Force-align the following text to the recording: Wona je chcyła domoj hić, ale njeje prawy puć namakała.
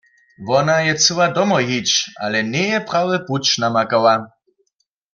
Wona 0.47 0.75
je 0.85 0.93
chcyła 0.97 1.25
domoj 1.37 1.63
hić, 1.71 1.89
ale 2.23 2.37
njeje 2.43 2.77
prawy 2.89 3.17
puć 3.27 3.45
namakała. 3.63 4.13